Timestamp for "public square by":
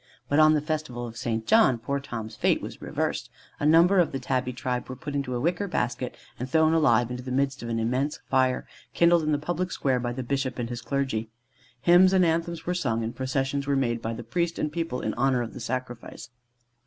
9.37-10.11